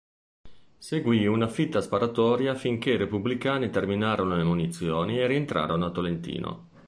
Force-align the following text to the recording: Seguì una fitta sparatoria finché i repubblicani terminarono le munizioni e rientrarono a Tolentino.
Seguì 0.79 1.27
una 1.27 1.47
fitta 1.47 1.79
sparatoria 1.79 2.55
finché 2.55 2.93
i 2.93 2.97
repubblicani 2.97 3.69
terminarono 3.69 4.35
le 4.35 4.43
munizioni 4.43 5.19
e 5.19 5.27
rientrarono 5.27 5.85
a 5.85 5.91
Tolentino. 5.91 6.69